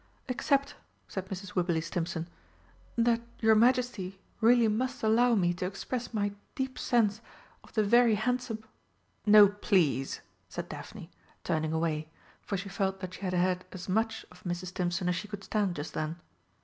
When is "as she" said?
15.07-15.27